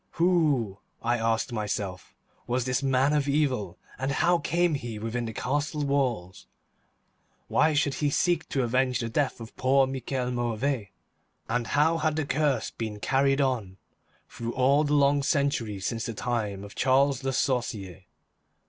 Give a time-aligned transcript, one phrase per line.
[0.13, 2.15] Who, I asked myself,
[2.47, 6.47] was this man of evil, and how came he within the castle walls?
[7.47, 10.89] Why should he seek to avenge the death of poor Michel Mauvais,
[11.47, 13.77] and how had the curse been carried on
[14.27, 18.05] through all the long centuries since the time of Charles Le Sorcier?